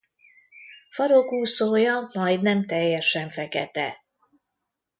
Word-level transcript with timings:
Farokúszója 0.89 2.09
majdnem 2.13 2.65
teljesen 2.65 3.29
fekete. 3.29 4.05